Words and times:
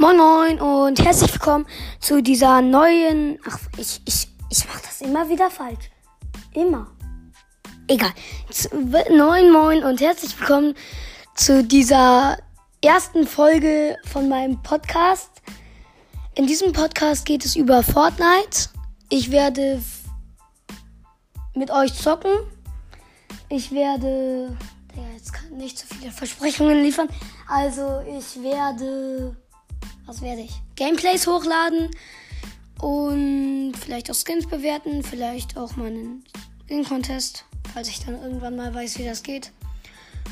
Moin 0.00 0.16
Moin 0.16 0.60
und 0.62 0.98
herzlich 1.04 1.30
willkommen 1.30 1.66
zu 1.98 2.22
dieser 2.22 2.62
neuen. 2.62 3.38
Ach, 3.46 3.58
ich, 3.76 4.00
ich, 4.06 4.28
ich 4.48 4.66
mach 4.66 4.80
das 4.80 5.02
immer 5.02 5.28
wieder 5.28 5.50
falsch. 5.50 5.90
Immer. 6.54 6.86
Egal. 7.86 8.08
Moin 9.10 9.52
Moin 9.52 9.84
und 9.84 10.00
herzlich 10.00 10.40
willkommen 10.40 10.74
zu 11.34 11.62
dieser 11.62 12.38
ersten 12.82 13.26
Folge 13.26 13.98
von 14.06 14.26
meinem 14.30 14.62
Podcast. 14.62 15.42
In 16.34 16.46
diesem 16.46 16.72
Podcast 16.72 17.26
geht 17.26 17.44
es 17.44 17.54
über 17.54 17.82
Fortnite. 17.82 18.70
Ich 19.10 19.30
werde 19.30 19.82
mit 21.54 21.70
euch 21.70 21.92
zocken. 21.92 22.32
Ich 23.50 23.70
werde. 23.70 24.56
jetzt 25.12 25.34
kann 25.34 25.58
nicht 25.58 25.76
zu 25.76 25.86
viele 25.86 26.10
Versprechungen 26.10 26.82
liefern. 26.82 27.10
Also 27.46 28.00
ich 28.08 28.42
werde 28.42 29.36
was 30.10 30.22
werde 30.22 30.40
ich? 30.40 30.60
Gameplays 30.74 31.28
hochladen 31.28 31.88
und 32.80 33.74
vielleicht 33.78 34.10
auch 34.10 34.16
Skins 34.16 34.48
bewerten, 34.48 35.04
vielleicht 35.04 35.56
auch 35.56 35.76
mal 35.76 35.86
einen 35.86 36.24
Skin-Contest, 36.66 37.44
falls 37.72 37.88
ich 37.88 38.04
dann 38.04 38.20
irgendwann 38.20 38.56
mal 38.56 38.74
weiß, 38.74 38.98
wie 38.98 39.04
das 39.04 39.22
geht. 39.22 39.52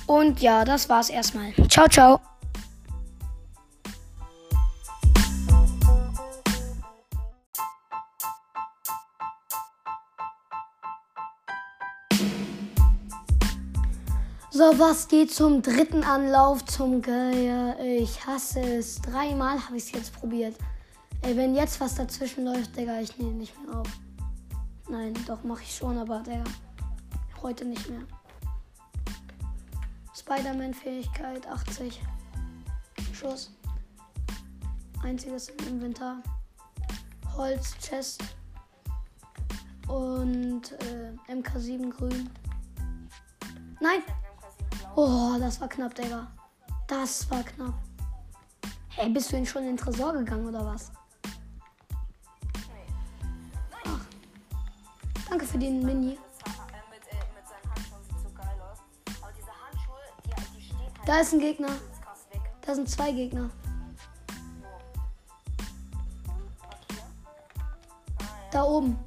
Und 0.07 0.41
ja, 0.41 0.65
das 0.65 0.89
war's 0.89 1.11
erstmal. 1.11 1.53
Ciao, 1.69 1.87
ciao. 1.89 2.21
So, 14.59 14.77
was 14.77 15.07
geht 15.07 15.33
zum 15.33 15.63
dritten 15.63 16.03
Anlauf 16.03 16.65
zum 16.65 17.01
Geier? 17.01 17.79
Ich 17.79 18.27
hasse 18.27 18.59
es. 18.59 19.01
Dreimal 19.01 19.65
habe 19.65 19.77
ich 19.77 19.85
es 19.85 19.93
jetzt 19.93 20.13
probiert. 20.13 20.57
Ey, 21.23 21.37
wenn 21.37 21.55
jetzt 21.55 21.81
was 21.81 21.95
dazwischen 21.95 22.45
läuft, 22.45 22.77
Digga, 22.77 22.99
ich 23.01 23.17
nehme 23.19 23.35
nicht 23.35 23.55
mehr 23.63 23.79
auf. 23.79 23.87
Nein, 24.89 25.15
doch, 25.29 25.45
mache 25.45 25.63
ich 25.63 25.77
schon, 25.77 25.97
aber, 25.97 26.25
Digga, 26.25 26.43
heute 27.41 27.67
nicht 27.67 27.89
mehr. 27.89 28.01
Spider-Man-Fähigkeit 30.19 31.47
80. 31.47 32.03
Schuss. 33.13 33.53
Einziges 35.05 35.51
im 35.51 35.69
Inventar. 35.69 36.17
Holz, 37.37 37.79
Chest. 37.79 38.25
Und 39.87 40.73
äh, 40.73 41.33
MK7 41.33 41.91
grün. 41.91 42.29
Nein! 43.81 44.03
Oh, 45.01 45.37
das 45.39 45.61
war 45.61 45.69
knapp, 45.69 45.95
Digga. 45.95 46.27
Das 46.89 47.31
war 47.31 47.45
knapp. 47.45 47.75
Hey, 48.89 49.09
bist 49.09 49.31
du 49.31 49.37
denn 49.37 49.47
schon 49.47 49.63
in 49.63 49.69
den 49.69 49.77
Tresor 49.77 50.13
gegangen 50.13 50.49
oder 50.49 50.67
was? 50.67 50.91
Ach. 53.87 54.01
Danke 55.31 55.47
für 55.47 55.57
den 55.57 55.87
Mini. 55.87 56.19
Da 61.07 61.21
ist 61.21 61.33
ein 61.33 61.39
Gegner. 61.39 61.71
Da 62.63 62.75
sind 62.75 62.91
zwei 62.91 63.13
Gegner. 63.13 63.51
Da 68.51 68.65
oben. 68.65 68.99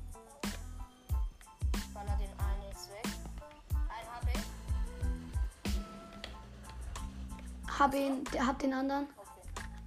Hab 7.81 7.95
ihn, 7.95 8.23
der 8.25 8.45
hat 8.45 8.61
den 8.61 8.75
anderen. 8.75 9.07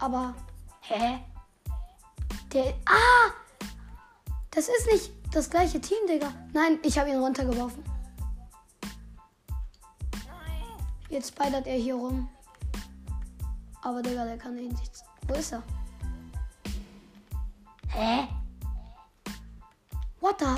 Aber, 0.00 0.34
hä? 0.80 1.20
Der, 2.52 2.74
ah! 2.86 3.30
Das 4.50 4.68
ist 4.68 4.90
nicht 4.90 5.12
das 5.32 5.48
gleiche 5.48 5.80
Team, 5.80 6.04
Digga. 6.08 6.33
Nein, 6.52 6.80
ich 6.83 6.98
habe 6.98 7.10
ihn 7.10 7.20
runtergeworfen. 7.20 7.84
Jetzt 11.08 11.28
spidert 11.28 11.68
er 11.68 11.77
hier 11.77 11.94
rum. 11.94 12.28
Aber, 13.83 14.02
Digga, 14.02 14.24
der 14.24 14.38
kann 14.38 14.56
nicht 14.56 14.72
nichts. 14.72 15.04
Wo 15.28 15.34
ist 15.34 15.52
er? 15.52 15.62
Hä? 17.90 18.27
What 20.18 20.40
the? 20.40 20.56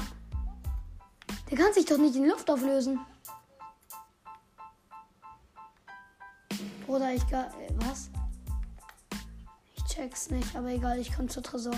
Der 1.50 1.58
kann 1.58 1.75
sich 1.75 1.84
doch 1.84 1.98
nicht 1.98 2.16
in 2.16 2.28
Luft 2.28 2.50
auflösen. 2.50 2.98
Bruder, 6.86 7.12
ich 7.12 7.28
gar. 7.28 7.47
Äh, 7.60 7.69
was? 7.78 8.10
Ich 9.74 9.82
check's 9.84 10.30
nicht, 10.30 10.54
aber 10.54 10.69
egal, 10.69 11.00
ich 11.00 11.12
komm 11.12 11.28
zur 11.28 11.42
Tresor. 11.42 11.74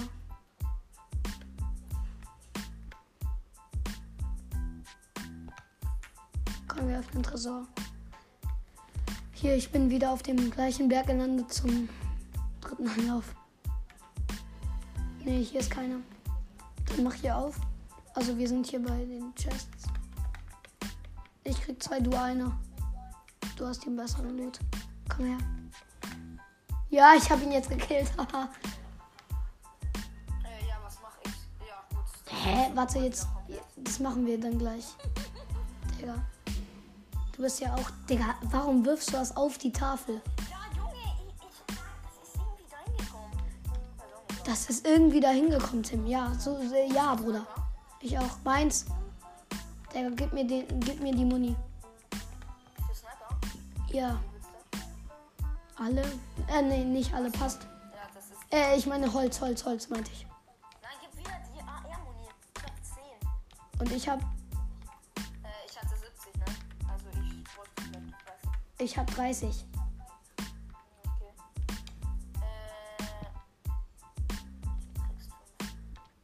Komm, 6.68 6.88
wir 6.88 6.98
öffnen 6.98 7.22
Tresor. 7.22 7.66
Hier, 9.32 9.56
ich 9.56 9.72
bin 9.72 9.88
wieder 9.88 10.10
auf 10.10 10.22
dem 10.22 10.50
gleichen 10.50 10.88
Berg 10.88 11.06
gelandet 11.06 11.50
zum 11.52 11.88
dritten 12.60 12.88
Anlauf. 12.88 13.34
Ne, 15.24 15.38
hier 15.38 15.60
ist 15.60 15.70
keiner. 15.70 16.00
Dann 16.86 17.04
mach 17.04 17.14
hier 17.14 17.34
auf. 17.34 17.58
Also 18.14 18.36
wir 18.36 18.47
sind 18.47 18.66
hier 18.66 18.82
bei 18.82 19.04
den 19.06 19.34
Chests. 19.36 19.84
Ich 21.44 21.58
krieg 21.62 21.82
zwei, 21.82 21.98
du 22.00 22.10
einer. 22.14 22.58
Du 23.56 23.66
hast 23.66 23.86
den 23.86 23.97
besseren 23.97 24.36
Loot. 24.36 24.60
Komm 25.08 25.26
her. 25.26 25.38
Ja, 26.91 27.14
ich 27.14 27.30
habe 27.30 27.42
ihn 27.42 27.52
jetzt 27.52 27.69
gekillt. 27.69 28.10
äh, 28.19 28.22
ja, 30.66 30.76
was 30.82 31.00
mache 31.02 31.19
ich? 31.24 31.32
Ja, 31.66 31.84
gut. 31.91 32.04
Hä? 32.26 32.70
Warte, 32.74 32.98
jetzt. 33.00 33.26
Das 33.76 33.98
machen 34.00 34.26
wir 34.26 34.41
dann 34.41 34.58
gleich. 34.58 34.86
Digga. 35.98 36.14
Du 37.32 37.42
bist 37.42 37.60
ja 37.60 37.74
auch. 37.74 37.91
Digga, 38.08 38.34
warum 38.50 38.84
wirfst 38.84 39.10
du 39.10 39.12
das 39.12 39.36
auf 39.36 39.58
die 39.58 39.70
Tafel? 39.70 40.20
Ja, 40.50 40.56
Junge, 40.76 40.92
ich, 41.18 41.44
ich, 41.47 41.62
das 41.64 42.30
ist 42.30 42.47
irgendwie 42.47 42.70
da 42.70 42.78
hingekommen. 42.88 44.44
Das 44.44 44.70
ist 44.70 44.86
irgendwie 44.86 45.20
da 45.20 45.30
hingekommen, 45.30 45.82
Tim. 45.82 46.06
Ja, 46.06 46.32
so, 46.38 46.58
ja, 46.94 47.14
Bruder. 47.14 47.47
Ich 48.00 48.18
auch. 48.18 48.38
Meins. 48.44 48.86
Digga, 49.94 50.10
gib 50.16 50.32
mir, 50.32 50.47
den, 50.47 50.80
gib 50.80 51.00
mir 51.00 51.14
die 51.14 51.24
Muni. 51.24 51.54
Ja. 53.91 54.18
Alle? 55.78 56.03
Äh, 56.49 56.62
nee, 56.62 56.84
nicht 56.84 57.15
alle, 57.15 57.31
passt. 57.31 57.62
Ja, 57.62 58.09
das 58.12 58.25
ist. 58.25 58.53
Äh, 58.53 58.77
ich 58.77 58.87
meine 58.87 59.12
Holz, 59.12 59.41
Holz, 59.41 59.65
Holz, 59.65 59.89
meinte 59.89 60.11
ich. 60.11 60.27
Nein, 60.83 60.91
gib 61.00 61.16
wieder 61.19 61.39
die 61.55 61.61
AR-Muni. 61.61 62.28
Ich 62.56 62.62
hab 62.65 62.72
10. 62.84 63.81
Und 63.81 63.93
ich 63.93 64.09
hab. 64.09 64.21
Äh, 64.21 64.25
ich 65.69 65.81
hatte 65.81 65.94
70, 65.97 66.34
ne? 66.34 66.44
Also 66.91 67.06
ich 67.11 67.56
wollte 67.56 68.00
nicht, 68.00 68.12
weiß 68.12 68.43
Ich 68.78 68.99
hab 68.99 69.06
30. 69.15 69.65
Okay. 71.05 71.33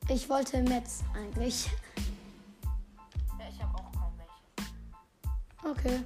Äh. 0.08 0.14
Ich 0.14 0.28
wollte 0.28 0.62
Metz 0.62 1.04
eigentlich. 1.14 1.70
Ja, 3.38 3.48
ich 3.48 3.62
hab 3.62 3.72
auch 3.74 3.92
kaum 3.92 4.12
welche. 4.18 5.78
Okay. 5.78 6.02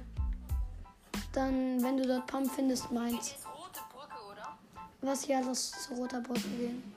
Dann, 1.31 1.68
wenn 1.89 1.97
du 1.97 2.05
dort 2.05 2.27
Pump 2.27 2.51
findest, 2.51 2.91
meins. 2.91 3.35
rote 3.47 3.79
Brücke, 3.91 4.23
oder? 4.31 4.55
Was 5.01 5.25
ja, 5.25 5.39
lass 5.39 5.71
zu 5.71 5.95
roter 5.95 6.21
Brücke 6.21 6.47
gehen. 6.47 6.93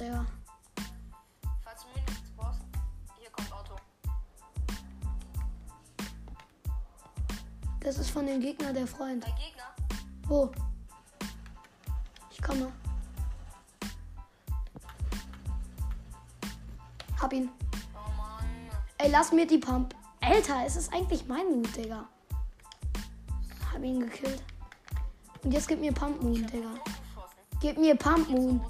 Der. 0.00 0.26
Falls 1.62 1.82
du 1.82 1.88
mir 2.00 2.04
nichts 2.04 2.30
brauchst, 2.36 2.60
hier 3.20 3.30
kommt 3.30 3.52
Auto. 3.52 3.76
Das 7.78 7.98
ist 7.98 8.10
von 8.10 8.26
dem 8.26 8.40
Gegner 8.40 8.72
der 8.72 8.88
Freund. 8.88 9.24
Der 9.24 9.34
Gegner? 9.34 9.72
Wo? 10.26 10.50
Ich 12.32 12.42
komme. 12.42 12.72
Hab 17.20 17.32
ihn. 17.32 17.50
Oh 17.94 18.10
Mann. 18.16 18.44
Ey, 18.98 19.12
lass 19.12 19.30
mir 19.30 19.46
die 19.46 19.58
Pump. 19.58 19.94
Alter, 20.20 20.64
es 20.66 20.74
ist 20.74 20.92
eigentlich 20.92 21.28
mein 21.28 21.52
Loot, 21.52 21.76
Digga. 21.76 22.08
Hab 23.72 23.82
ihn 23.82 24.00
gekillt. 24.00 24.42
Und 25.44 25.52
jetzt 25.52 25.68
gib 25.68 25.80
mir 25.80 25.92
Pump 25.92 26.22
Moon, 26.22 26.46
Digga. 26.46 26.74
Gib 27.60 27.78
mir 27.78 27.94
Pump 27.96 28.28
Moon. 28.28 28.60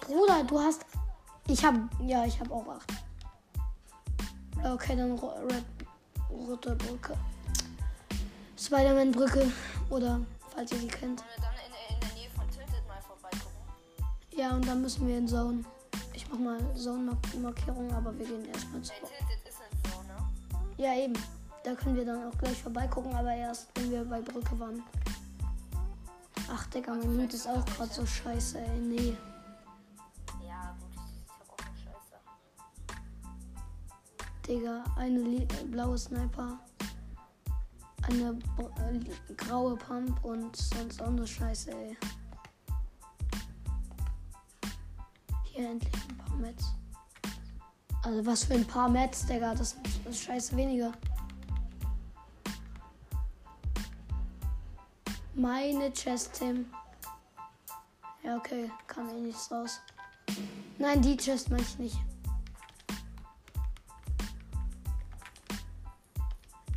Bruder, 0.00 0.44
du 0.44 0.58
hast. 0.58 0.84
Ich 1.46 1.64
hab. 1.64 1.74
Ja, 2.00 2.24
ich 2.24 2.38
hab 2.40 2.50
auch 2.50 2.66
acht. 2.68 2.92
Okay, 4.62 4.96
dann 4.96 5.12
Red, 5.12 5.64
rote 6.30 6.76
Brücke. 6.76 7.14
Spider-Man-Brücke. 8.58 9.50
Oder, 9.88 10.20
falls 10.54 10.72
ihr 10.72 10.78
sie 10.78 10.88
kennt. 10.88 11.24
Ja, 14.36 14.50
und 14.50 14.66
dann 14.66 14.82
müssen 14.82 15.06
wir 15.08 15.18
in 15.18 15.28
Zone. 15.28 15.64
Ich 16.12 16.28
mach 16.30 16.38
mal 16.38 16.58
Zone-Markierung, 16.74 17.92
aber 17.92 18.16
wir 18.18 18.26
gehen 18.26 18.44
erstmal 18.46 18.82
zu. 18.82 18.92
Ne? 18.92 19.08
Ja, 20.76 20.94
eben. 20.94 21.14
Da 21.62 21.74
können 21.74 21.96
wir 21.96 22.04
dann 22.06 22.26
auch 22.28 22.38
gleich 22.38 22.62
vorbeigucken, 22.62 23.14
aber 23.14 23.34
erst, 23.34 23.68
wenn 23.74 23.90
wir 23.90 24.04
bei 24.04 24.20
Brücke 24.20 24.58
waren. 24.58 24.82
Ach, 26.52 26.66
Digga, 26.66 26.94
mein 26.94 27.16
Loot 27.18 27.34
ist 27.34 27.46
auch 27.46 27.64
gerade 27.64 27.92
so 27.92 28.04
scheiße, 28.06 28.58
ey. 28.58 28.78
Nee. 28.80 29.16
Ja, 30.46 30.74
gut, 30.80 31.04
ich 31.04 31.30
hab 31.38 31.50
auch 31.50 31.58
eine 31.66 31.76
Scheiße. 31.76 32.16
Digga, 34.48 34.84
eine 34.96 35.18
li- 35.20 35.42
äh, 35.60 35.64
blaue 35.66 35.98
Sniper, 35.98 36.58
eine 38.08 38.32
br- 38.56 38.70
äh, 38.90 39.34
graue 39.34 39.76
Pump 39.76 40.24
und 40.24 40.56
sonst 40.56 41.00
auch 41.02 41.10
nur 41.10 41.26
Scheiße, 41.26 41.70
ey. 41.72 41.96
Hier 45.44 45.70
endlich 45.70 45.92
ein 46.08 46.16
paar 46.16 46.36
Mets. 46.36 46.72
Also 48.02 48.24
was 48.24 48.44
für 48.44 48.54
ein 48.54 48.66
paar 48.66 48.88
Mets, 48.88 49.26
Digga, 49.26 49.54
das 49.54 49.76
das 50.04 50.14
ist 50.16 50.22
scheiße 50.24 50.56
weniger. 50.56 50.92
Meine 55.34 55.92
Chest, 55.92 56.34
Tim. 56.34 56.66
Ja, 58.22 58.36
okay, 58.36 58.70
kam 58.86 59.08
eh 59.08 59.20
nichts 59.20 59.50
raus. 59.50 59.80
Nein, 60.78 61.00
die 61.00 61.16
Chest 61.16 61.50
meine 61.50 61.62
ich 61.62 61.78
nicht. 61.78 61.98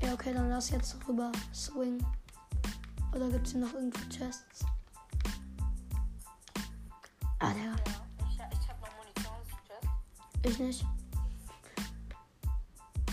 Ja, 0.02 0.14
okay, 0.14 0.34
dann 0.34 0.50
lass 0.50 0.70
jetzt 0.70 0.96
rüber 1.08 1.32
swing. 1.54 2.06
Oder 3.14 3.30
gibt 3.30 3.48
es 3.48 3.54
hier 3.54 3.62
noch 3.62 3.74
irgendwo 3.74 4.00
Chests? 4.10 4.66
Ah, 7.40 7.54
der. 7.54 7.64
Ja, 7.64 8.50
ich, 8.52 8.60
ich 8.60 8.70
hab 8.70 8.82
noch 8.82 8.90
Munitionschest. 8.98 9.88
Ich 10.44 10.60
nicht. 10.60 10.86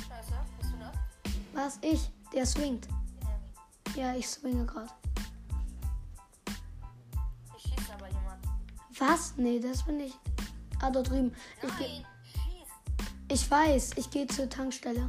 Scheiße, 0.08 0.32
bist 0.58 0.72
du 0.72 0.78
das? 0.78 0.94
Was? 1.52 1.78
Ich? 1.82 2.10
Der 2.32 2.46
swingt. 2.46 2.88
Ja. 3.96 4.10
Ja, 4.10 4.14
ich 4.14 4.28
swinge 4.28 4.66
gerade. 4.66 4.90
Was? 9.00 9.32
Nee, 9.38 9.58
das 9.58 9.82
bin 9.82 9.98
ich. 9.98 10.12
Ah, 10.82 10.90
dort 10.90 11.08
drüben. 11.08 11.34
Ich, 11.62 11.78
geh, 11.78 12.04
ich 13.28 13.50
weiß, 13.50 13.92
ich 13.96 14.10
gehe 14.10 14.26
zur 14.26 14.46
Tankstelle. 14.48 15.08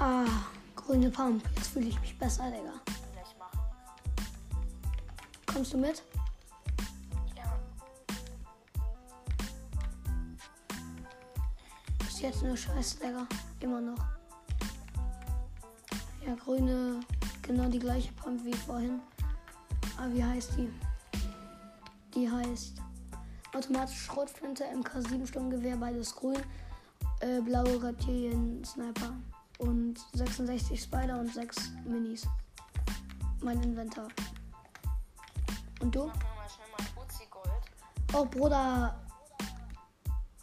Ah, 0.00 0.26
grüne 0.74 1.08
Pump. 1.08 1.44
Jetzt 1.54 1.68
fühle 1.68 1.86
ich 1.86 2.00
mich 2.00 2.18
besser, 2.18 2.50
Digga. 2.50 2.72
Kommst 5.46 5.72
du 5.72 5.78
mit? 5.78 6.02
Ja. 7.36 7.60
Ist 12.08 12.20
jetzt 12.20 12.42
nur 12.42 12.56
Scheiße, 12.56 12.98
Digga. 12.98 13.24
Immer 13.60 13.80
noch. 13.80 14.13
Ja, 16.26 16.34
grüne, 16.36 17.00
genau 17.42 17.68
die 17.68 17.78
gleiche 17.78 18.12
Pump 18.14 18.44
wie 18.44 18.54
vorhin. 18.54 19.00
Aber 19.98 20.12
wie 20.14 20.24
heißt 20.24 20.52
die? 20.56 20.70
Die 22.14 22.30
heißt 22.30 22.80
automatische 23.54 24.00
Schrotflinte, 24.00 24.64
MK7 24.64 25.26
Sturmgewehr, 25.26 25.76
beides 25.76 26.14
grün, 26.14 26.40
äh, 27.20 27.40
blaue 27.40 27.82
Reptilien 27.82 28.64
Sniper 28.64 29.12
und 29.58 29.98
66 30.14 30.80
Spider 30.80 31.18
und 31.18 31.32
6 31.32 31.72
Minis. 31.84 32.26
Mein 33.42 33.62
Inventar. 33.62 34.08
Und 35.80 35.94
du? 35.94 36.10
Oh, 38.14 38.24
Bruder. 38.24 38.98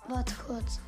Warte 0.08 0.36
kurz. 0.46 0.80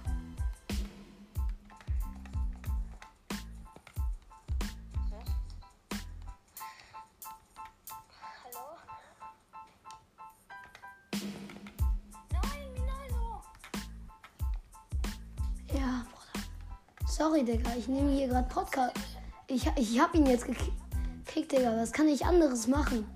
Sorry, 17.34 17.46
Digga. 17.46 17.72
Ich 17.76 17.88
nehme 17.88 18.12
hier 18.12 18.28
gerade 18.28 18.48
Podcast. 18.48 18.94
Ich, 19.48 19.66
ich 19.76 20.00
hab 20.00 20.14
ihn 20.14 20.28
jetzt 20.28 20.46
gekickt, 20.46 21.52
Digga. 21.52 21.76
Was 21.76 21.92
kann 21.92 22.08
ich 22.08 22.24
anderes 22.24 22.68
machen? 22.68 23.08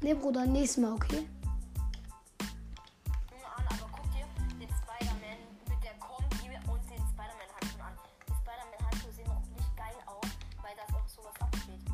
Nee, 0.00 0.14
Bruder, 0.14 0.44
nächstes 0.44 0.78
Mal, 0.78 0.92
okay? 0.94 1.28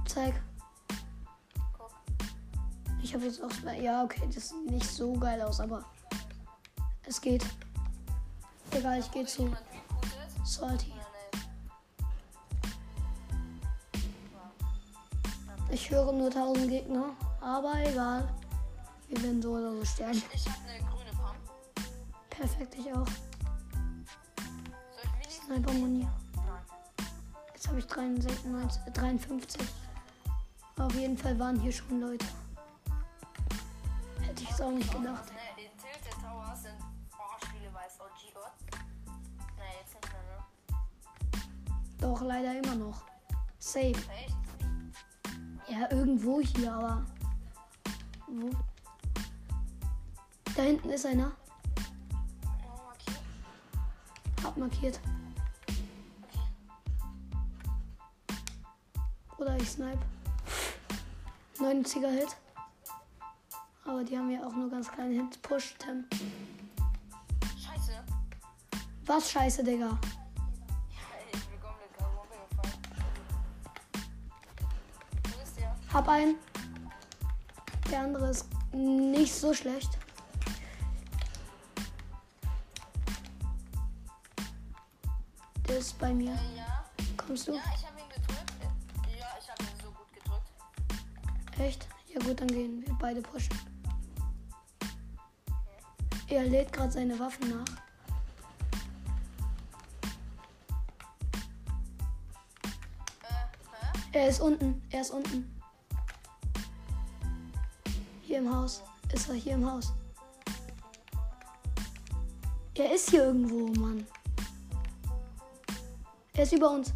Zeig. 0.07 0.43
Guck. 1.77 1.91
Ich 3.03 3.13
habe 3.13 3.25
jetzt 3.25 3.43
auch. 3.43 3.51
Ja, 3.79 4.03
okay, 4.03 4.23
das 4.35 4.49
sieht 4.49 4.71
nicht 4.71 4.87
so 4.87 5.13
geil 5.13 5.43
aus, 5.43 5.61
aber 5.61 5.85
es 7.07 7.21
geht. 7.21 7.45
Egal, 8.81 8.99
ich 8.99 9.11
gehe 9.11 9.27
zu. 9.27 9.55
Salty. 10.43 10.95
Ich 15.71 15.91
höre 15.91 16.11
nur 16.13 16.29
1000 16.29 16.71
Gegner, 16.71 17.11
aber 17.43 17.75
egal. 17.85 18.27
Wir 19.09 19.23
werden 19.23 19.43
so 19.43 19.51
oder 19.51 19.73
so 19.73 19.85
sterben. 19.85 20.23
Ich 20.33 20.47
hab 20.47 20.55
eine 20.67 20.79
grüne 20.79 21.11
Pump. 21.11 21.37
Perfekt, 22.31 22.75
ich 22.79 22.91
auch. 22.91 23.05
Soll 23.05 23.07
ich 25.05 25.13
Minis 25.13 25.37
Sniper 25.45 25.73
Muni. 25.75 26.09
Nein. 26.37 26.47
Jetzt 27.53 27.69
habe 27.69 27.81
ich 27.81 27.87
63, 27.87 28.45
90, 28.47 28.87
äh, 28.87 28.91
53. 28.93 29.61
Auf 30.79 30.95
jeden 30.95 31.19
Fall 31.19 31.39
waren 31.39 31.61
hier 31.61 31.73
schon 31.73 32.01
Leute. 32.01 32.25
Hätte 34.23 34.43
ich 34.43 34.51
es 34.51 34.61
auch 34.63 34.71
nicht 34.71 34.91
gedacht. 34.91 35.31
Doch, 42.01 42.23
leider 42.23 42.59
immer 42.59 42.75
noch. 42.75 43.03
Safe. 43.59 43.95
Ja, 45.69 45.91
irgendwo 45.91 46.41
hier, 46.41 46.73
aber. 46.73 47.05
Wo? 48.27 48.51
Da 50.57 50.63
hinten 50.63 50.91
ist 50.91 51.07
einer. 51.07 51.33
Hab 54.43 54.57
markiert. 54.57 54.99
Oder 59.39 59.57
ich 59.57 59.71
snipe. 59.71 59.99
90er 61.59 62.11
Hit. 62.11 62.37
Aber 63.85 64.05
die 64.05 64.17
haben 64.17 64.31
ja 64.31 64.45
auch 64.47 64.55
nur 64.55 64.71
ganz 64.71 64.91
kleine 64.91 65.15
Hits. 65.23 65.39
Push, 65.39 65.75
Tim. 65.79 66.05
Scheiße. 67.59 68.03
Was 69.07 69.31
scheiße, 69.31 69.63
Digga. 69.63 69.99
Hab 75.93 76.09
einen. 76.09 76.37
Der 77.91 78.01
andere 78.03 78.31
ist 78.31 78.47
nicht 78.73 79.35
so 79.35 79.53
schlecht. 79.53 79.91
Der 85.67 85.79
ist 85.79 85.99
bei 85.99 86.15
mir. 86.15 86.31
Äh, 86.33 86.57
ja. 86.57 86.85
Kommst 87.17 87.49
du? 87.49 87.55
Ja, 87.55 87.63
ich 87.75 87.87
habe 87.87 88.01
ihn 88.01 88.09
gedrückt. 88.09 88.53
Ja, 89.19 89.27
ich 89.41 89.51
habe 89.51 89.63
ihn 89.63 89.83
so 89.83 89.91
gut 89.91 90.13
gedrückt. 90.13 90.51
Echt? 91.59 91.89
Ja 92.15 92.21
gut, 92.21 92.41
dann 92.41 92.49
gehen 92.49 92.87
wir 92.87 92.95
beide 92.95 93.21
pushen. 93.21 93.59
Er 96.29 96.45
lädt 96.45 96.73
gerade 96.73 96.93
seine 96.93 97.19
Waffen 97.19 97.51
nach. 97.51 97.67
Äh? 104.13 104.19
Er 104.19 104.29
ist 104.29 104.41
unten. 104.41 104.83
Er 104.91 105.01
ist 105.01 105.11
unten. 105.11 105.60
Hier 108.31 108.39
im 108.39 108.57
Haus. 108.57 108.81
Ist 109.13 109.29
er 109.29 109.35
hier 109.35 109.55
im 109.55 109.69
Haus? 109.69 109.93
Er 112.75 112.95
ist 112.95 113.11
hier 113.11 113.25
irgendwo, 113.25 113.67
Mann. 113.81 114.07
Er 116.35 116.45
ist 116.45 116.53
über 116.53 116.71
uns. 116.71 116.93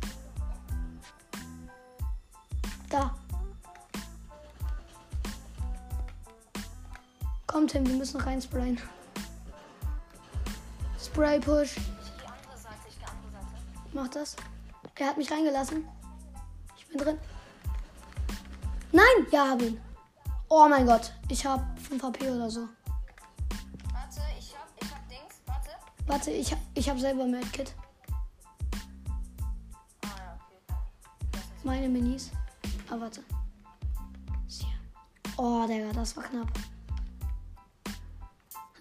Da. 2.88 3.19
Komm, 7.49 7.67
Tim, 7.67 7.85
wir 7.85 7.97
müssen 7.97 8.21
reinsprayen. 8.21 8.81
Spray 11.05 11.41
Push. 11.41 11.75
Mach 13.93 14.07
das. 14.07 14.37
Er 14.95 15.09
hat 15.09 15.17
mich 15.17 15.33
reingelassen. 15.33 15.85
Ich 16.79 16.87
bin 16.87 16.99
drin. 16.99 17.19
Nein! 18.93 19.26
Ja, 19.33 19.49
hab. 19.49 19.61
Oh 20.56 20.68
mein 20.68 20.87
Gott. 20.87 21.12
Ich 21.28 21.44
hab 21.44 21.76
5 21.80 22.00
HP 22.00 22.30
oder 22.30 22.49
so. 22.49 22.68
Warte, 23.92 24.20
ich 24.38 24.54
hab, 24.54 24.68
ich 24.80 24.88
hab 24.88 25.08
Dings. 25.08 25.40
Warte. 25.46 25.70
Warte, 26.06 26.30
ich, 26.30 26.52
hab- 26.52 26.61
ich 26.75 26.88
habe 26.88 27.00
selber 27.00 27.26
Medkit. 27.26 27.75
Ah 30.04 30.11
ja, 30.16 30.38
okay. 30.38 30.76
Meine 31.64 31.88
Minis. 31.88 32.30
Ah, 32.88 32.94
warte. 33.00 33.25
Hier. 34.46 34.68
Oh, 35.37 35.66
Digga, 35.66 35.92
das 35.92 36.16
war 36.16 36.23
knapp. 36.23 36.52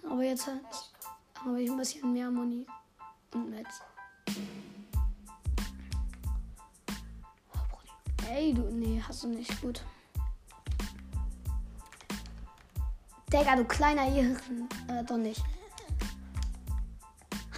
Aber 0.08 0.22
jetzt 0.22 0.46
halt 0.46 0.62
habe 1.44 1.60
ich 1.60 1.68
ein 1.68 1.76
bisschen 1.76 2.12
mehr 2.12 2.30
Moni 2.30 2.64
und 3.32 3.50
Metz. 3.50 3.82
Oh. 7.52 8.28
Ey, 8.30 8.54
du. 8.54 8.62
Nee, 8.70 9.02
hast 9.04 9.24
du 9.24 9.28
nicht. 9.30 9.60
Gut. 9.60 9.82
Digga, 13.34 13.56
du 13.56 13.64
kleiner 13.64 14.06
Irren. 14.06 14.38
Äh, 14.86 15.02
doch 15.02 15.16
nicht. 15.16 15.42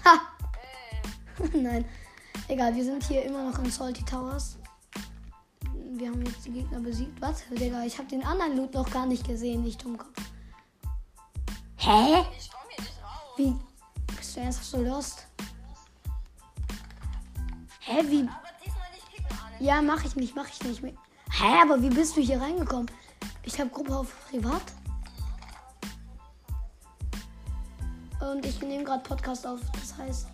Ha! 0.06 0.20
Nein. 1.52 1.84
Egal, 2.48 2.74
wir 2.74 2.82
sind 2.82 3.04
hier 3.04 3.22
immer 3.26 3.50
noch 3.50 3.58
in 3.58 3.70
Salty 3.70 4.02
Towers. 4.02 4.56
Wir 5.74 6.08
haben 6.08 6.24
jetzt 6.24 6.46
die 6.46 6.52
Gegner 6.52 6.80
besiegt. 6.80 7.20
Was? 7.20 7.42
Digga, 7.50 7.84
ich 7.84 7.98
habe 7.98 8.08
den 8.08 8.24
anderen 8.24 8.56
Loot 8.56 8.72
noch 8.72 8.90
gar 8.90 9.04
nicht 9.04 9.26
gesehen, 9.26 9.64
nicht 9.64 9.84
Dummkopf. 9.84 10.16
Hä? 11.76 12.24
ich 12.38 12.50
komm 12.50 12.60
hier 12.70 12.82
nicht 12.82 13.02
raus. 13.02 13.36
Wie? 13.36 13.54
Bist 14.16 14.34
du 14.34 14.40
ernsthaft 14.40 14.70
so 14.70 14.80
lost? 14.80 15.26
Hä, 17.80 18.02
wie? 18.06 18.26
Ja, 19.60 19.82
mach 19.82 20.06
ich 20.06 20.16
nicht, 20.16 20.34
mach 20.34 20.48
ich 20.48 20.64
nicht. 20.64 20.82
Hä, 20.82 21.60
aber 21.62 21.82
wie 21.82 21.90
bist 21.90 22.16
du 22.16 22.22
hier 22.22 22.40
reingekommen? 22.40 22.90
Ich 23.42 23.60
habe 23.60 23.68
Gruppe 23.68 23.94
auf 23.94 24.30
Privat. 24.30 24.62
Und 28.26 28.44
ich 28.44 28.60
nehme 28.60 28.82
gerade 28.82 29.04
Podcast 29.04 29.46
auf. 29.46 29.60
Das 29.72 29.96
heißt, 29.96 30.26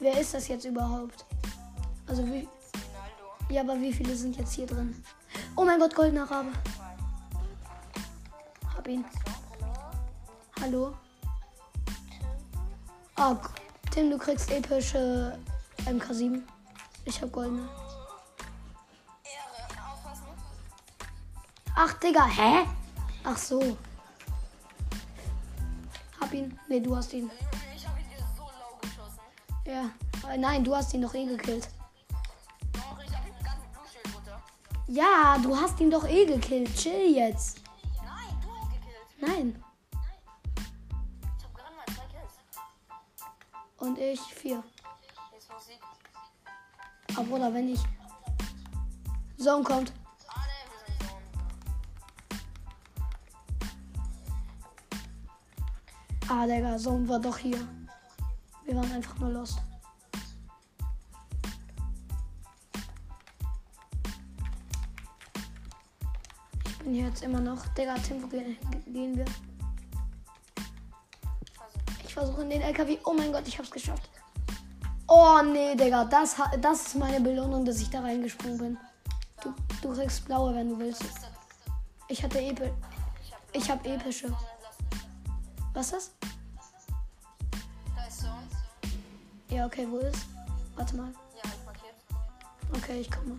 wer 0.00 0.18
ist 0.18 0.34
das 0.34 0.48
jetzt 0.48 0.64
überhaupt? 0.64 1.24
Also 2.08 2.26
wie? 2.26 2.48
Ja, 3.48 3.62
aber 3.62 3.80
wie 3.80 3.92
viele 3.92 4.16
sind 4.16 4.36
jetzt 4.36 4.52
hier 4.54 4.66
drin? 4.66 5.00
Oh 5.54 5.64
mein 5.64 5.78
Gott, 5.78 5.94
goldener 5.94 6.28
Rabe. 6.28 6.48
Hab 8.76 8.88
ihn. 8.88 9.04
Hallo? 10.60 10.94
Ah, 13.14 13.36
Tim, 13.92 14.10
du 14.10 14.18
kriegst 14.18 14.50
epische 14.50 15.38
MK7. 15.86 16.42
Ich 17.04 17.22
hab 17.22 17.30
goldene. 17.30 17.68
Ach, 21.76 21.92
Digga, 21.94 22.26
hä? 22.26 22.66
Ach 23.22 23.36
so. 23.36 23.76
Hab 26.34 26.40
ihn. 26.40 26.58
Nee, 26.68 26.80
du 26.80 26.96
hast 26.96 27.12
ihn. 27.12 27.30
Ich 27.76 27.86
habe 27.86 28.00
ihn 28.00 28.06
so 28.36 28.42
low 28.42 28.76
geschossen. 28.80 29.20
Ja. 29.66 29.90
Äh, 30.28 30.38
Nein, 30.38 30.64
du 30.64 30.74
hast 30.74 30.92
ihn 30.92 31.02
doch 31.02 31.14
eh 31.14 31.26
gekillt. 31.26 31.68
Doch, 32.72 33.04
ich 33.04 33.16
habe 33.16 33.28
ihm 33.28 33.34
Shield 33.90 34.16
runter. 34.16 34.42
Ja, 34.88 35.38
du 35.40 35.56
hast 35.56 35.78
ihn 35.80 35.90
doch 35.90 36.08
eh 36.08 36.26
gekillt. 36.26 36.74
Chill 36.76 37.14
jetzt. 37.14 37.60
Nein, 38.02 38.40
du 38.42 38.48
hast 38.50 38.72
gekillt. 38.72 39.20
Nein. 39.20 39.64
Ich 41.38 41.44
habe 41.44 41.54
gerade 41.54 41.76
mal 41.76 41.86
zwei 41.86 42.06
Kills. 42.06 42.32
Und 43.78 43.98
ich 43.98 44.20
vier. 44.20 44.64
Jetzt 45.32 45.52
Musik. 45.52 45.80
Aber 47.14 47.24
Bruder, 47.24 47.54
wenn 47.54 47.68
ich. 47.68 47.80
Zone 49.38 49.62
kommt. 49.62 49.92
Ah, 56.36 56.46
Digga, 56.48 56.76
Zone 56.76 57.08
war 57.08 57.20
doch 57.20 57.38
hier. 57.38 57.60
Wir 58.64 58.74
waren 58.74 58.90
einfach 58.90 59.16
nur 59.20 59.30
lost. 59.30 59.60
Ich 66.66 66.78
bin 66.78 66.94
hier 66.94 67.06
jetzt 67.06 67.22
immer 67.22 67.38
noch. 67.40 67.64
Digga, 67.78 67.94
Tim, 67.94 68.20
wo 68.20 68.26
ge- 68.26 68.56
gehen 68.86 69.16
wir? 69.16 69.24
Ich 72.04 72.12
versuche 72.12 72.42
in 72.42 72.50
den 72.50 72.62
LKW. 72.62 72.98
Oh 73.04 73.12
mein 73.12 73.30
Gott, 73.32 73.46
ich 73.46 73.56
hab's 73.56 73.70
geschafft. 73.70 74.10
Oh 75.06 75.40
nee, 75.40 75.76
Digga, 75.76 76.04
das, 76.04 76.34
das 76.60 76.86
ist 76.88 76.96
meine 76.96 77.20
Belohnung, 77.20 77.64
dass 77.64 77.80
ich 77.80 77.90
da 77.90 78.00
reingesprungen 78.00 78.58
bin. 78.58 78.78
Du, 79.40 79.54
du 79.82 79.94
kriegst 79.94 80.24
blaue, 80.24 80.52
wenn 80.56 80.70
du 80.70 80.78
willst. 80.80 81.04
Ich 82.08 82.24
hatte 82.24 82.40
Epi 82.40 82.72
Ich 83.22 83.30
habe 83.32 83.42
ich 83.52 83.70
hab 83.70 83.86
epische. 83.86 84.34
Was 85.74 85.92
ist 85.92 85.92
das? 85.92 86.23
Ja, 89.54 89.66
okay, 89.66 89.86
wo 89.88 89.98
ist? 89.98 90.26
Warte 90.74 90.96
mal. 90.96 91.12
Ja, 91.36 91.48
ist 91.48 91.64
markiert. 91.64 91.94
Okay, 92.74 93.00
ich 93.02 93.08
komme. 93.08 93.38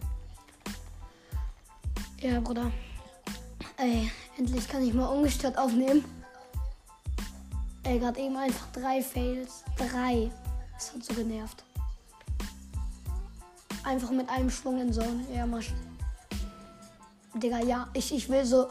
Ja, 2.22 2.40
Bruder. 2.40 2.72
Ey, 3.76 4.10
endlich 4.38 4.66
kann 4.70 4.82
ich 4.82 4.94
mal 4.94 5.08
ungestört 5.08 5.58
aufnehmen. 5.58 6.06
Ey, 7.84 8.00
gerade 8.00 8.22
eben 8.22 8.38
einfach 8.38 8.66
drei 8.72 9.02
Fails. 9.02 9.66
Drei. 9.76 10.32
Das 10.76 10.94
hat 10.94 11.04
so 11.04 11.14
genervt. 11.14 11.66
Einfach 13.84 14.12
mit 14.12 14.30
einem 14.30 14.50
Schwung 14.50 14.80
in 14.80 14.94
Zone. 14.94 15.26
Ja, 15.34 15.46
Masch. 15.46 15.74
Digga, 17.34 17.60
ja. 17.60 17.90
Ich, 17.94 18.14
ich 18.14 18.30
will 18.30 18.46
so 18.46 18.70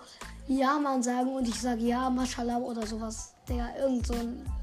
Ja, 0.49 0.79
Mann 0.79 1.03
sagen 1.03 1.35
und 1.35 1.47
ich 1.47 1.61
sage 1.61 1.83
ja, 1.83 2.09
Mashallah 2.09 2.57
oder 2.57 2.87
sowas. 2.87 3.35
Digga, 3.47 3.77
irgend 3.77 4.07
so 4.07 4.15
ein. 4.15 4.54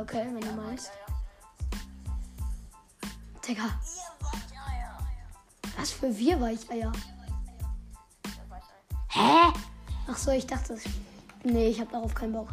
Okay, 0.00 0.26
wenn 0.32 0.40
du 0.40 0.52
meinst. 0.52 0.90
Digga, 3.46 3.64
was 5.76 5.92
für 5.92 6.16
wir 6.16 6.40
Weicheier. 6.40 6.92
Hä? 9.08 9.52
Ach 10.08 10.16
so, 10.16 10.30
ich 10.30 10.46
dachte. 10.46 10.78
Nee, 11.44 11.68
ich 11.68 11.80
hab 11.80 11.90
darauf 11.90 12.14
keinen 12.14 12.32
Bock. 12.32 12.48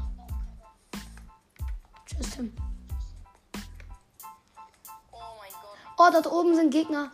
Tschüss, 2.06 2.32
Tim. 2.32 2.54
Oh. 5.12 5.18
Oh, 5.98 6.10
dort 6.12 6.28
oben 6.28 6.56
sind 6.56 6.72
Gegner. 6.72 7.12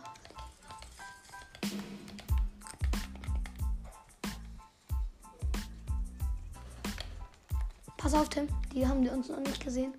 Pass 7.96 8.14
auf, 8.14 8.28
Tim. 8.28 8.48
Die 8.72 8.86
haben 8.86 9.02
die 9.02 9.08
uns 9.08 9.28
noch 9.28 9.40
nicht 9.40 9.62
gesehen. 9.62 9.92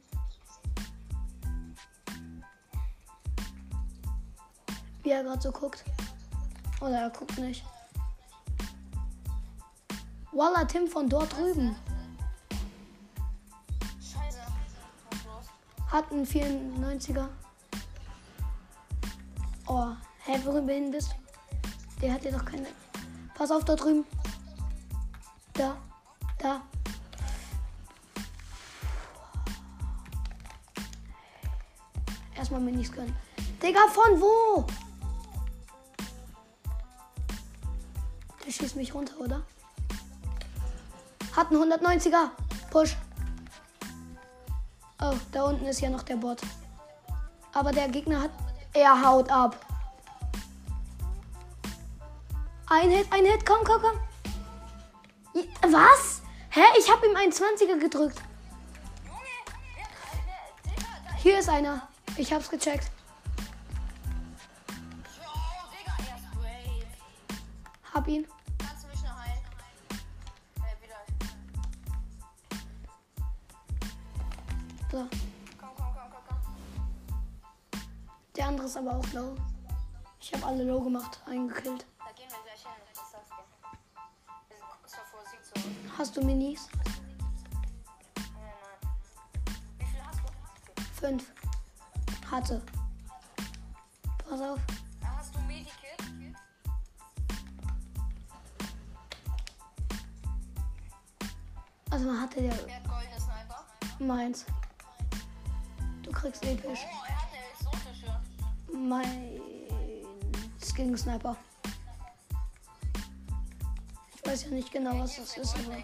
Wie 5.08 5.12
er 5.12 5.24
gerade 5.24 5.42
so 5.42 5.54
guckt. 5.54 5.86
Oder 6.82 7.04
er 7.04 7.10
guckt 7.10 7.38
nicht. 7.38 7.64
Walla, 10.34 10.66
Tim 10.66 10.86
von 10.86 11.08
dort 11.08 11.34
drüben. 11.34 11.78
Hat 15.90 16.12
einen 16.12 16.26
94er. 16.26 17.30
Oh, 19.68 19.94
hä, 20.26 20.42
worüber 20.44 20.74
hin 20.74 20.92
bist 20.92 21.14
du? 21.14 22.02
Der 22.02 22.12
hat 22.12 22.26
ja 22.26 22.32
doch 22.32 22.44
keine. 22.44 22.68
Pass 23.34 23.50
auf, 23.50 23.64
da 23.64 23.78
drüben. 23.78 24.04
Da, 25.54 25.78
da. 26.38 26.62
Erstmal 32.36 32.60
Minis 32.60 32.92
gönnen. 32.92 33.16
Digga, 33.64 33.88
von 33.88 34.20
wo? 34.20 34.68
Mich 38.78 38.94
runter, 38.94 39.20
oder? 39.20 39.44
Hat 41.36 41.52
einen 41.52 41.72
190er. 41.72 42.30
Push. 42.72 42.96
Oh, 45.02 45.14
da 45.32 45.44
unten 45.44 45.66
ist 45.66 45.82
ja 45.82 45.90
noch 45.90 46.04
der 46.04 46.16
Bot. 46.16 46.42
Aber 47.54 47.72
der 47.72 47.90
Gegner 47.90 48.22
hat. 48.22 48.32
Er 48.74 49.04
haut 49.04 49.30
ab. 49.30 49.56
Ein 52.68 52.90
Hit, 52.90 53.08
ein 53.12 53.26
Hit, 53.26 53.46
komm, 53.46 53.64
komm, 53.64 53.82
komm. 53.82 54.00
Was? 55.72 56.22
Hä? 56.50 56.62
Ich 56.80 56.92
habe 56.92 57.08
ihm 57.08 57.16
einen 57.16 57.32
20er 57.32 57.80
gedrückt. 57.80 58.22
Hier 61.18 61.40
ist 61.40 61.50
einer. 61.50 61.88
Ich 62.18 62.34
hab's 62.34 62.50
gecheckt. 62.50 62.90
Hab 67.94 68.08
ihn. 68.08 68.28
So. 74.98 75.04
Komm, 75.04 75.70
komm, 75.78 75.94
komm, 75.94 76.10
komm, 76.10 76.24
komm. 76.28 77.82
Der 78.36 78.48
andere 78.48 78.66
ist 78.66 78.78
aber 78.78 78.98
auch 78.98 79.14
low. 79.14 79.36
Ich 80.20 80.34
habe 80.34 80.44
alle 80.44 80.64
low 80.64 80.82
gemacht, 80.82 81.22
eingekillt. 81.28 81.86
Da 82.00 82.12
gehen 82.14 82.26
wir 82.32 82.42
gleich 82.44 82.64
hin, 82.64 82.72
sind 82.94 83.06
so 83.06 84.98
vor 85.12 85.22
70 85.30 85.66
Munition. 85.66 85.98
Hast 86.00 86.18
du 86.18 86.22
Minis? 86.26 86.68
Nein, 86.74 86.86
nein. 88.42 88.92
Wie 89.78 89.86
viel 89.86 90.02
hast 90.04 90.20
du? 90.20 90.84
Fünf. 90.94 91.32
Hatte. 92.32 92.60
Pass 94.28 94.42
auf. 94.42 94.60
Hast 95.04 95.36
du 95.36 95.40
Medikit? 95.42 95.76
Also 101.92 102.06
man 102.08 102.20
hatte 102.20 102.42
der 102.42 102.52
Wer 102.66 102.76
hat 102.78 102.88
goldene 102.88 103.20
Sniper? 103.20 103.66
meins. 104.00 104.44
Kriegst 106.18 106.44
episch. 106.46 106.80
Oh, 106.84 107.04
er 107.08 107.16
hat 107.16 107.28
eine 107.32 107.46
exotische. 107.52 108.20
Mein 108.74 109.40
Skin 110.60 110.98
Sniper. 110.98 111.38
Ich 114.16 114.26
weiß 114.26 114.46
ja 114.46 114.50
nicht 114.50 114.72
genau, 114.72 114.98
was 114.98 115.18
das 115.18 115.38
ist, 115.38 115.56
aber 115.56 115.78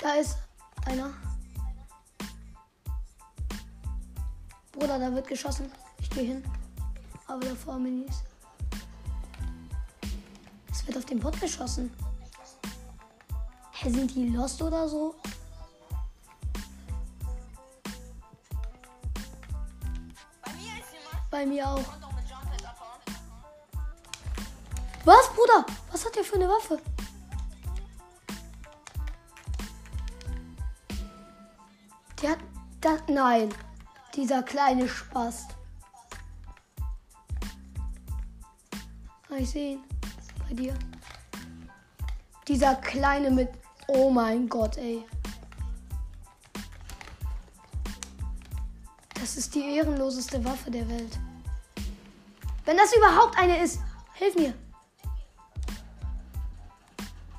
da 0.00 0.14
ist 0.14 0.38
einer. 0.86 1.12
Bruder, 4.72 4.98
da 4.98 5.14
wird 5.14 5.28
geschossen. 5.28 5.70
Ich 6.00 6.10
gehe 6.10 6.24
hin. 6.24 6.44
Aber 7.28 7.46
davor 7.46 7.78
Minis. 7.78 8.24
Es 10.72 10.84
wird 10.84 10.98
auf 10.98 11.04
den 11.04 11.20
Bot 11.20 11.40
geschossen. 11.40 11.94
Hä, 13.70 13.88
sind 13.88 14.12
die 14.16 14.30
lost 14.30 14.60
oder 14.60 14.88
so? 14.88 15.14
Bei 21.40 21.46
mir 21.46 21.66
auch. 21.66 21.84
Was, 25.06 25.28
Bruder? 25.28 25.64
Was 25.90 26.04
hat 26.04 26.14
der 26.14 26.22
für 26.22 26.34
eine 26.34 26.46
Waffe? 26.46 26.78
Der 32.20 32.32
hat. 32.32 32.38
Da, 32.82 32.98
nein. 33.08 33.48
Dieser 34.14 34.42
kleine 34.42 34.86
Spaß. 34.86 35.46
Ah, 39.30 39.36
ich 39.38 39.48
sehe 39.48 39.72
ihn. 39.76 39.84
Bei 40.46 40.54
dir. 40.54 40.74
Dieser 42.48 42.74
kleine 42.74 43.30
mit. 43.30 43.48
Oh 43.88 44.10
mein 44.10 44.46
Gott, 44.46 44.76
ey. 44.76 45.06
Das 49.14 49.38
ist 49.38 49.54
die 49.54 49.76
ehrenloseste 49.76 50.44
Waffe 50.44 50.70
der 50.70 50.86
Welt. 50.86 51.18
Wenn 52.64 52.76
das 52.76 52.94
überhaupt 52.94 53.38
eine 53.38 53.62
ist, 53.62 53.80
hilf 54.14 54.34
mir. 54.36 54.54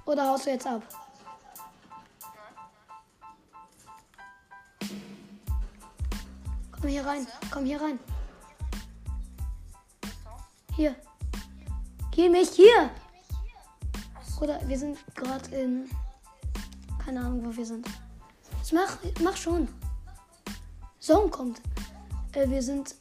Oder 0.05 0.27
haust 0.27 0.45
du 0.45 0.49
jetzt 0.49 0.67
ab? 0.67 0.81
Komm 6.71 6.89
hier 6.89 7.05
rein. 7.05 7.27
Komm 7.51 7.65
hier 7.65 7.79
rein. 7.79 7.99
Hier. 10.75 10.95
Geh 12.11 12.27
mich 12.27 12.49
hier. 12.49 12.89
Oder 14.41 14.59
wir 14.67 14.77
sind 14.77 14.97
gerade 15.15 15.55
in. 15.55 15.89
Keine 17.05 17.19
Ahnung, 17.19 17.45
wo 17.45 17.55
wir 17.55 17.65
sind. 17.65 17.87
Ich 18.63 18.73
mach, 18.73 18.97
mach 19.21 19.37
schon. 19.37 19.67
Zone 20.99 21.29
kommt. 21.29 21.61
Äh, 22.33 22.49
wir 22.49 22.63
sind. 22.63 22.95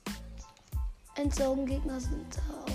Endzone-Gegner 1.21 2.01
sind 2.01 2.35
da 2.35 2.41
auch. 2.65 2.71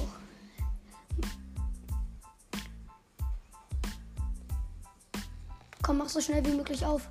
Komm, 5.82 5.98
mach 5.98 6.10
so 6.10 6.22
schnell 6.22 6.46
wie 6.46 6.52
möglich 6.52 6.86
auf. 6.86 7.08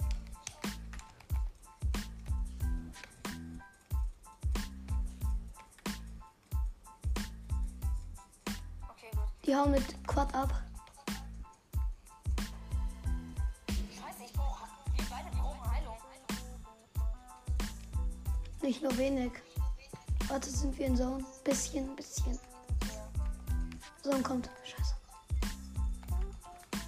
Okay. 8.88 9.11
Die 9.44 9.56
hauen 9.56 9.72
mit 9.72 10.06
Quad 10.06 10.32
ab. 10.35 10.62
Scheiße, 13.68 14.24
ich 14.24 14.32
brauche. 14.32 14.68
Wir 14.96 15.04
beide 15.11 15.37
brauchen 15.37 15.70
Heilung. 15.70 15.96
Nicht 18.62 18.82
nur 18.82 18.96
wenig. 18.96 19.32
Warte, 20.35 20.51
sind 20.51 20.77
wir 20.77 20.87
in 20.87 20.97
Zone? 20.97 21.25
Bisschen, 21.44 21.94
bisschen. 21.94 22.37
Zone 24.03 24.20
kommt. 24.20 24.51
Scheiße. 24.64 24.94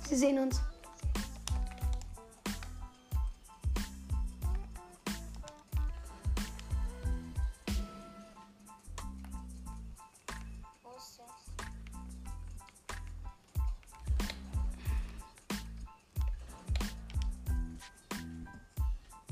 Sie 0.09 0.17
sehen 0.17 0.41
uns. 0.41 0.61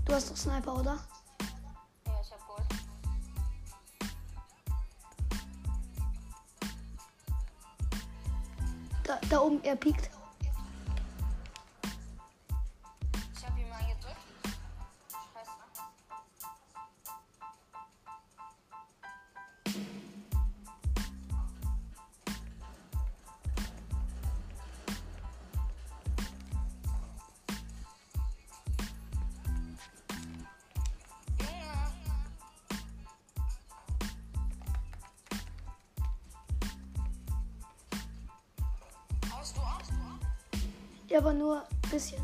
Du 0.05 0.12
hast 0.12 0.31
doch 0.31 0.37
Sniper, 0.37 0.79
oder? 0.79 1.00
Da, 9.30 9.40
oben, 9.40 9.60
er 9.64 9.76
piekt. 9.76 10.13
Ja, 41.14 41.20
aber 41.20 41.33
nur 41.33 41.61
ein 41.61 41.90
bisschen. 41.92 42.20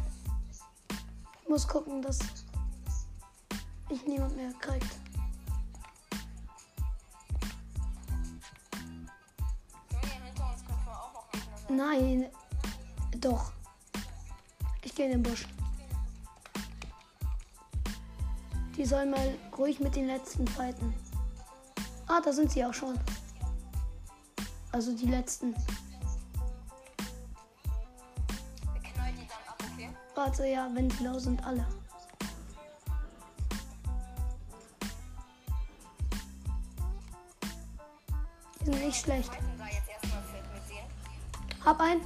Ich 1.42 1.48
muss 1.48 1.68
gucken, 1.68 2.02
dass 2.02 2.18
ich 3.88 4.04
niemand 4.04 4.34
mehr 4.34 4.52
kriegt. 4.54 4.96
Nein. 11.68 12.26
Doch. 13.20 13.52
Ich 14.82 14.92
gehe 14.92 15.06
in 15.06 15.12
den 15.12 15.22
Busch. 15.22 15.46
Die 18.76 18.84
sollen 18.84 19.12
mal 19.12 19.38
ruhig 19.56 19.78
mit 19.78 19.94
den 19.94 20.08
letzten 20.08 20.48
fighten. 20.48 20.92
Ah, 22.08 22.20
da 22.20 22.32
sind 22.32 22.50
sie 22.50 22.64
auch 22.64 22.74
schon. 22.74 22.98
Also 24.72 24.96
die 24.96 25.06
letzten. 25.06 25.54
Okay? 30.20 30.30
Warte, 30.30 30.46
ja, 30.46 30.68
wenn 30.74 30.88
low 31.00 31.18
sind, 31.18 31.44
alle. 31.44 31.66
Die 38.60 38.64
sind 38.66 38.84
nicht 38.84 39.00
schlecht. 39.00 39.30
Hab 41.64 41.80
einen. 41.80 42.02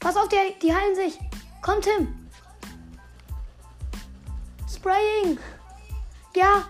Pass 0.00 0.16
auf, 0.16 0.28
die, 0.28 0.58
die 0.60 0.74
heilen 0.74 0.94
sich. 0.94 1.18
Komm, 1.62 1.80
Tim. 1.80 2.28
Spraying. 4.72 5.38
Ja, 6.34 6.64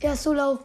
er 0.00 0.14
ist 0.14 0.22
so 0.22 0.32
low. 0.32 0.58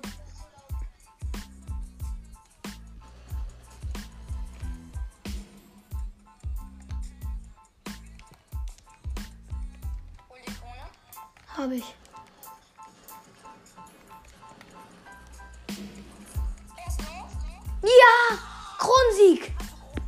Ja, 17.85 18.37
Kronsieg. 18.77 19.53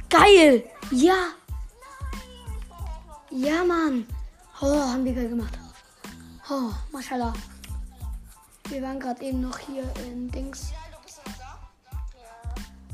Geil. 0.10 0.63
Ja, 0.92 1.38
ja, 3.38 3.63
Mann. 3.63 4.08
Oh, 4.62 4.66
haben 4.66 5.06
wir 5.06 5.13
geil 5.13 5.30
gemacht. 5.30 5.60
Oh, 6.50 6.72
mashallah. 6.92 7.34
Wir 8.70 8.82
waren 8.82 9.00
gerade 9.00 9.24
eben 9.24 9.42
noch 9.42 9.60
hier 9.60 9.84
in 10.06 10.30
Dings. 10.32 10.72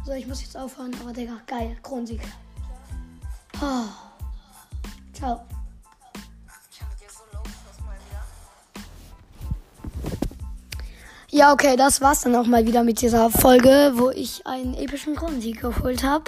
So, 0.06 0.12
ich 0.12 0.28
muss 0.28 0.41
jetzt 0.41 0.58
aufhören, 0.58 0.93
aber 1.02 1.13
Digga, 1.13 1.39
geil. 1.48 1.78
Kronsieg. 1.82 2.22
Oh. 3.62 3.86
Ciao. 5.13 5.46
Ja, 11.36 11.52
okay, 11.52 11.76
das 11.76 12.00
war's 12.00 12.22
dann 12.22 12.36
auch 12.36 12.46
mal 12.46 12.67
wieder 12.67 12.84
mit 12.84 13.02
dieser 13.02 13.32
Folge, 13.32 13.93
wo 13.96 14.12
ich 14.12 14.46
einen 14.46 14.76
epischen 14.76 15.15
Kronsieg 15.15 15.62
geholt 15.62 16.04
habe. 16.04 16.26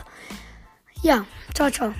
Ja, 1.04 1.26
ciao, 1.54 1.70
ciao. 1.70 1.94